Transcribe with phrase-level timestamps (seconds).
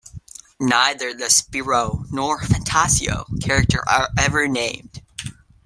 [0.59, 5.03] Neither the "Spirou", nor the "Fantasio" character are ever named.